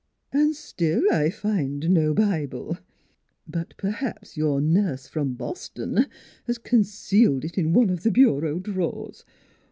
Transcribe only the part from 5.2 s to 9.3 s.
Bos ton has concealed it in one of th' bureau drawers.